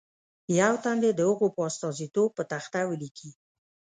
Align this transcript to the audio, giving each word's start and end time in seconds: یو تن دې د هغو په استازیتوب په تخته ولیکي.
یو 0.59 0.73
تن 0.83 0.95
دې 1.03 1.11
د 1.15 1.21
هغو 1.29 1.47
په 1.55 1.61
استازیتوب 1.69 2.29
په 2.37 2.43
تخته 2.51 2.79
ولیکي. 2.89 3.29